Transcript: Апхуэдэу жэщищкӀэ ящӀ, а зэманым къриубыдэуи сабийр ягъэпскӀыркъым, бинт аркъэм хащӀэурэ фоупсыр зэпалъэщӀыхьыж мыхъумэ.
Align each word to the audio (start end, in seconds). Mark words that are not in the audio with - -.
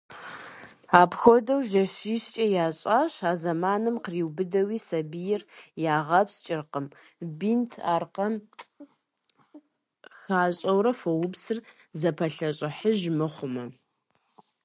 Апхуэдэу 0.99 1.61
жэщищкӀэ 1.69 2.45
ящӀ, 2.65 2.85
а 3.29 3.31
зэманым 3.41 3.95
къриубыдэуи 4.03 4.79
сабийр 4.87 5.41
ягъэпскӀыркъым, 5.95 6.87
бинт 7.39 7.71
аркъэм 7.95 8.33
хащӀэурэ 10.19 10.91
фоупсыр 10.99 11.57
зэпалъэщӀыхьыж 11.99 12.99
мыхъумэ. 13.17 13.65